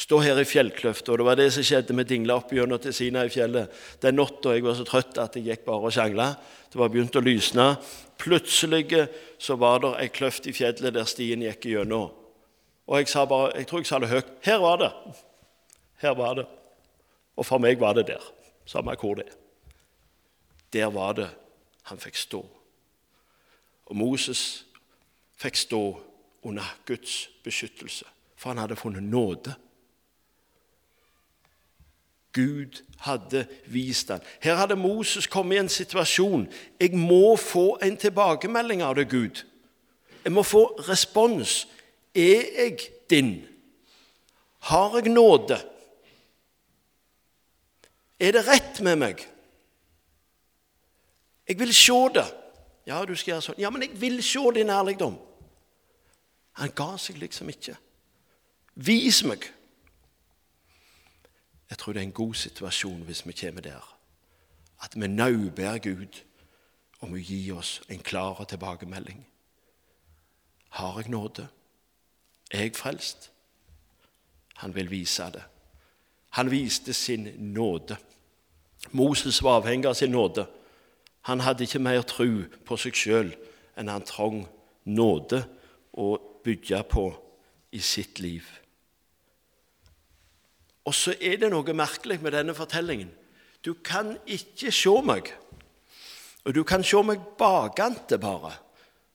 [0.00, 1.12] stå her i fjellkløfta.
[1.12, 1.96] Og det var det som skjedde.
[1.96, 3.72] med dingla opp gjennom til Sina i fjellet.
[4.02, 6.36] Den natta jeg var så trøtt at jeg gikk bare og sjangla.
[6.70, 7.76] Det var begynt å lysne.
[8.20, 12.10] Plutselig så var det ei kløft i fjellet der stien gikk gjennom.
[12.90, 14.30] Og jeg sa bare, jeg tror jeg sa det høyt.
[14.42, 14.90] Her var det.
[16.02, 16.46] Her var det.
[17.36, 18.24] Og for meg var det der.
[18.66, 19.36] Samme hvor det er.
[20.72, 21.28] Der var det
[21.86, 22.40] han fikk stå.
[23.86, 24.66] Og Moses
[25.38, 26.00] fikk stå
[26.42, 28.04] under Guds beskyttelse,
[28.36, 29.54] for han hadde funnet nåde.
[32.32, 34.20] Gud hadde vist ham.
[34.40, 36.48] Her hadde Moses kommet i en situasjon.
[36.80, 39.42] Jeg må få en tilbakemelding av det, Gud.
[40.24, 41.66] Jeg må få respons.
[42.14, 42.78] Er jeg
[43.10, 43.46] din?
[44.58, 45.60] Har jeg nåde?
[48.20, 49.22] Er det rett med meg?
[51.48, 52.26] Jeg vil se det.
[52.86, 53.60] Ja, du skal gjøre sånn.
[53.60, 55.16] Ja, men jeg vil se din ærligdom.
[56.60, 57.76] Han ga seg liksom ikke.
[58.74, 59.46] Vis meg.
[61.70, 63.86] Jeg tror det er en god situasjon hvis vi kommer der.
[64.82, 66.20] At vi nauber Gud
[67.00, 69.22] om å gi oss en klar tilbakemelding.
[70.76, 71.48] Har jeg nåde?
[72.50, 73.30] Er jeg frelst?
[74.60, 75.42] Han vil vise det.
[76.30, 77.96] Han viste sin nåde.
[78.90, 80.46] Moses var avhengig av sin nåde.
[81.22, 82.28] Han hadde ikke mer tro
[82.66, 83.32] på seg sjøl
[83.78, 84.44] enn han trong
[84.88, 85.42] nåde
[85.92, 87.06] å bygge på
[87.72, 88.46] i sitt liv.
[90.84, 93.10] Og så er det noe merkelig med denne fortellingen.
[93.64, 95.28] Du kan ikke se meg.
[96.44, 98.54] Og du kan se meg bakante bare.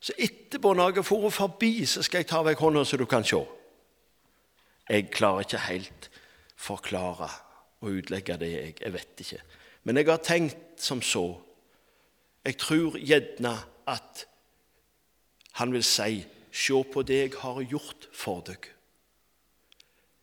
[0.05, 3.25] Så etterpå, når jeg dratt forbi, så skal jeg ta vekk hånda, så du kan
[3.25, 3.39] se.
[4.85, 6.09] Jeg klarer ikke helt
[6.55, 7.29] forklare
[7.81, 8.75] og utlegge det, jeg.
[8.81, 9.41] Jeg vet ikke.
[9.83, 11.25] Men jeg har tenkt som så.
[12.45, 13.55] Jeg tror gjerne
[13.89, 14.27] at
[15.57, 16.25] han vil si
[16.55, 18.69] Se på det jeg har gjort for deg.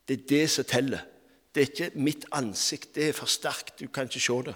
[0.09, 1.03] Det er det som teller.
[1.53, 2.95] Det er ikke mitt ansikt.
[2.95, 3.75] Det er for sterkt.
[3.81, 4.55] Du kan ikke se det.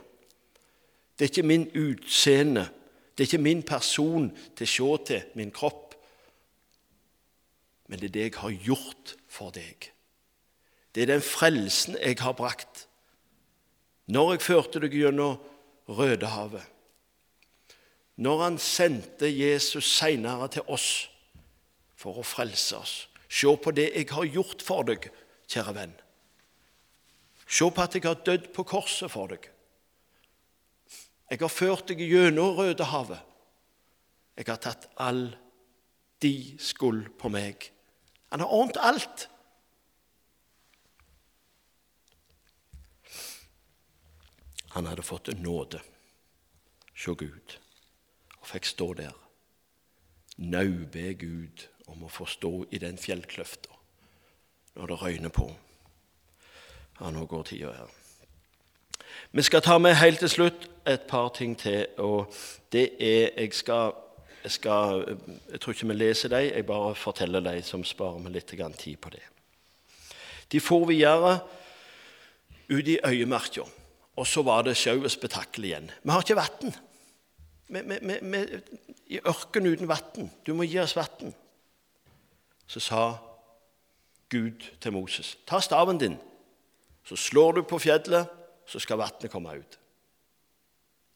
[1.18, 2.70] Det er ikke min utseende.
[3.16, 5.94] Det er ikke min person til å se til, min kropp.
[7.88, 9.88] Men det er det jeg har gjort for deg.
[10.92, 12.86] Det er den frelsen jeg har brakt.
[14.12, 15.40] Når jeg førte deg gjennom
[15.88, 16.64] Rødehavet.
[18.16, 21.06] Når han sendte Jesus seinere til oss
[21.96, 22.94] for å frelse oss.
[23.28, 25.08] Se på det jeg har gjort for deg,
[25.50, 25.94] kjære venn.
[27.46, 29.46] Se på at jeg har dødd på korset for deg.
[31.30, 33.22] Jeg har ført deg gjennom Rødehavet.
[34.36, 35.30] Jeg har tatt all
[36.22, 37.70] de skuld på meg.
[38.30, 39.26] Han har ordnet alt.
[44.76, 45.80] Han hadde fått nåde
[46.92, 47.56] hos Gud
[48.36, 49.14] og fikk stå der.
[50.36, 53.72] Naube Gud om å få stå i den fjellkløfta
[54.76, 55.46] når det røyner på.
[57.00, 57.94] Ja, nå går tida her.
[59.36, 61.86] Vi skal ta med helt til slutt et par ting til.
[61.98, 62.32] og
[62.72, 63.92] det er, Jeg skal,
[64.42, 65.18] jeg, skal,
[65.52, 68.46] jeg tror ikke vi leser dem, jeg bare forteller dem som sparer meg litt
[68.78, 69.20] tid på det.
[70.52, 71.40] De for videre
[72.70, 73.60] ut i øyemarka,
[74.16, 75.90] og så var det sjau og spetakkel igjen.
[76.02, 76.74] Vi har ikke vann.
[79.06, 80.30] I ørkenen uten vann.
[80.46, 81.34] Du må gi oss vann.
[82.66, 83.18] Så sa
[84.30, 86.16] Gud til Moses, ta staven din,
[87.04, 88.26] så slår du på fjellet,
[88.66, 89.78] så skal vannet komme ut.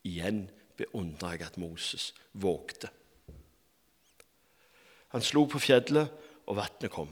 [0.06, 0.44] Igjen
[0.78, 2.88] beundrer jeg at Moses vågte.
[5.10, 6.08] Han slo på fjellet,
[6.46, 7.10] og vannet kom.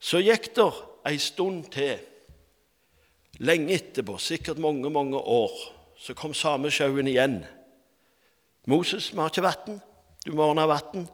[0.00, 0.68] Så gikk det
[1.08, 2.00] ei stund til,
[3.40, 5.54] lenge etterpå, sikkert mange, mange år,
[6.00, 7.44] så kom samesjauen igjen.
[8.66, 9.80] 'Moses, vi har ikke vann.
[10.26, 11.08] Du må ordne vann.'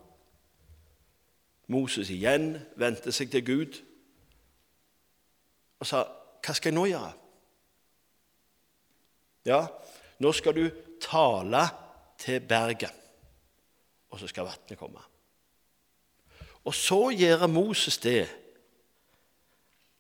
[1.66, 3.78] Moses igjen vendte seg til Gud
[5.80, 6.04] og sa,
[6.46, 7.14] 'Hva skal jeg nå gjøre?'
[9.46, 9.66] Ja,
[10.18, 10.70] nå skal du
[11.00, 11.68] tale
[12.18, 12.94] til berget,
[14.10, 15.02] og så skal vannet komme.
[16.64, 18.26] Og så gjør Moses det.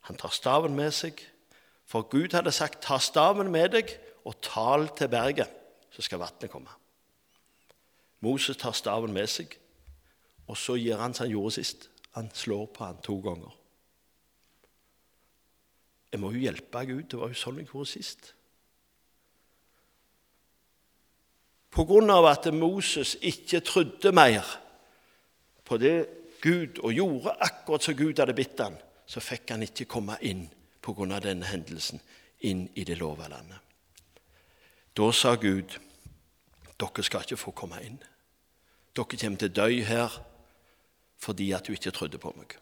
[0.00, 1.20] Han tar staven med seg,
[1.84, 5.50] for Gud hadde sagt, 'Ta staven med deg og tal til berget,
[5.90, 6.78] så skal vannet komme'.
[8.20, 9.58] Moses tar staven med seg,
[10.46, 11.90] og så gjør han som han gjorde sist.
[12.10, 13.65] Han slår på han to ganger.
[16.16, 17.02] Jeg må jo hjelpe Gud.
[17.12, 18.30] Det var jo sånn jeg gjorde sist.
[21.76, 24.48] På grunn av at Moses ikke trodde mer
[25.68, 25.92] på det
[26.40, 30.46] Gud og gjorde akkurat som Gud hadde bitt han, så fikk han ikke komme inn
[30.80, 32.00] på grunn av denne hendelsen
[32.48, 33.60] inn i det lova landet.
[34.96, 35.76] Da sa Gud,
[36.80, 38.00] dere skal ikke få komme inn.
[38.96, 40.22] Dere kommer til å dø her
[41.20, 42.56] fordi at du ikke trodde på meg.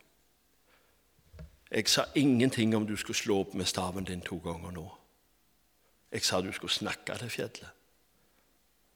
[1.74, 4.84] Jeg sa ingenting om du skulle slå opp med staven din to ganger nå.
[6.12, 7.70] Jeg sa du skulle snakke til fjellet.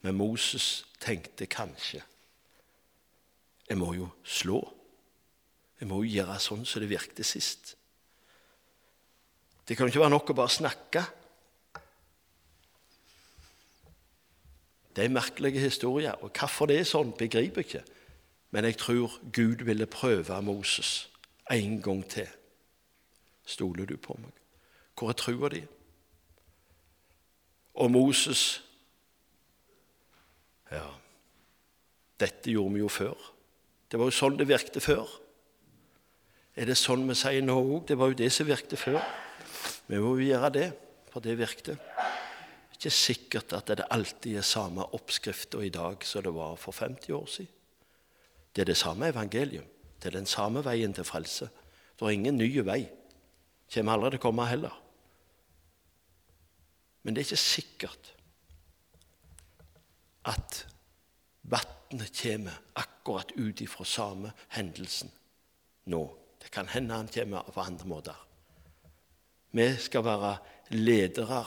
[0.06, 2.02] Men Moses tenkte kanskje
[3.68, 4.62] Jeg må jo slå.
[5.80, 7.74] Jeg må jo gjøre sånn som det virket sist.
[9.68, 11.02] Det kan ikke være nok å bare snakke.
[14.96, 17.84] Det er merkelige historier, og hvorfor det er sånn, begriper jeg ikke.
[18.50, 21.10] Men jeg tror Gud ville prøve Moses
[21.50, 22.37] en gang til.
[23.48, 24.32] Stoler du på meg?
[24.98, 25.62] Hvor er trua di?
[27.78, 28.64] Og Moses
[30.68, 30.84] Ja,
[32.20, 33.14] dette gjorde vi jo før.
[33.88, 35.08] Det var jo sånn det virkte før.
[36.58, 37.86] Er det sånn vi sier nå òg?
[37.88, 38.98] Det var jo det som virkte før.
[39.88, 40.66] Vi må jo gjøre det,
[41.08, 41.78] for det virkte.
[41.78, 46.58] Det er ikke sikkert at det alltid er samme oppskrifta i dag som det var
[46.60, 47.54] for 50 år siden.
[48.52, 49.64] Det er det samme evangelium.
[49.96, 51.48] Det er den samme veien til frelse.
[51.96, 52.82] Det er ingen ny vei.
[53.72, 54.76] Kommer aldri til å komme heller.
[57.02, 58.14] Men det er ikke sikkert
[60.28, 60.62] at
[61.48, 65.12] vannet kommer akkurat ut ifra samme hendelsen
[65.88, 66.02] nå.
[66.38, 68.18] Det kan hende han kommer på andre måter.
[69.50, 70.36] Vi skal være
[70.76, 71.44] ledere.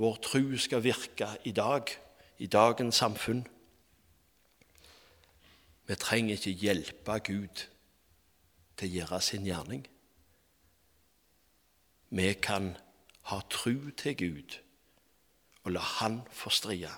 [0.00, 1.90] Vår tro skal virke i dag,
[2.38, 3.44] i dagens samfunn.
[5.86, 7.64] Vi trenger ikke hjelpe Gud
[8.76, 9.84] til å gjøre sin gjerning.
[12.10, 12.76] Vi kan
[13.22, 14.58] ha tru til Gud
[15.64, 16.90] og la Han få strie.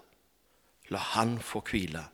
[0.88, 2.04] La Han få hvile.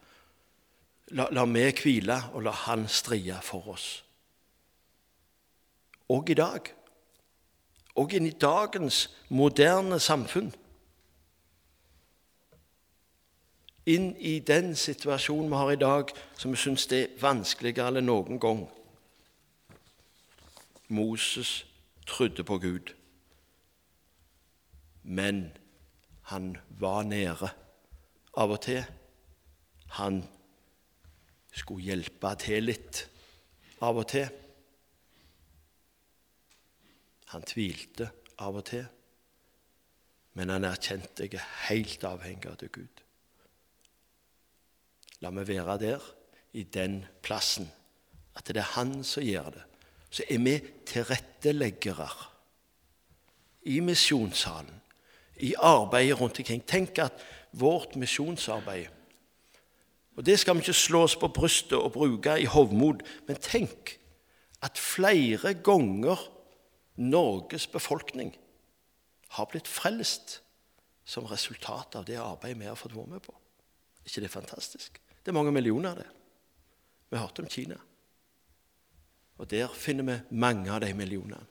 [1.08, 4.04] La, la vi hvile og la Han strie for oss.
[6.08, 6.60] Og i dag.
[7.94, 10.54] Og i dagens moderne samfunn.
[13.88, 18.40] inn i den situasjonen vi har i dag, som vi syns er vanskeligere enn noen
[18.40, 18.66] gang.
[20.88, 21.62] Moses
[22.08, 22.94] trodde på Gud,
[25.02, 25.44] men
[26.32, 27.50] han var nede
[28.36, 28.82] av og til.
[29.96, 30.20] Han
[31.52, 33.04] skulle hjelpe til litt
[33.84, 34.28] av og til.
[37.32, 38.10] Han tvilte
[38.44, 38.86] av og til.
[40.38, 43.00] men han erkjente jeg er helt avhengig av Gud.
[45.18, 46.04] La meg være der,
[46.54, 47.66] i den plassen,
[48.38, 49.64] at det er Han som gjør det.
[50.10, 50.56] Så er vi
[50.88, 52.08] tilretteleggere
[53.68, 54.74] i misjonssalen,
[55.36, 56.64] i arbeidet rundt omkring.
[56.66, 58.88] Tenk at vårt misjonsarbeid
[60.18, 63.92] Og det skal vi ikke slå oss på brystet og bruke i hovmod, men tenk
[64.66, 66.18] at flere ganger
[66.98, 68.32] Norges befolkning
[69.36, 70.40] har blitt frelst
[71.06, 73.32] som resultat av det arbeidet vi har fått være med på.
[74.02, 74.98] Er ikke det fantastisk?
[75.22, 76.08] Det er mange millioner, det.
[77.10, 77.78] Vi hørte om Kina.
[79.38, 81.44] Og der finner vi mange av de millionene.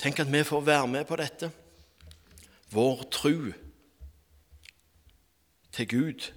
[0.00, 1.52] Tenk at vi får være med på dette.
[2.72, 3.52] Vår tru
[5.72, 6.32] til Gud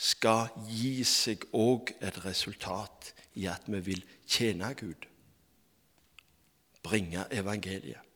[0.00, 5.06] skal gi seg òg et resultat i at vi vil tjene Gud,
[6.82, 8.09] bringe evangeliet.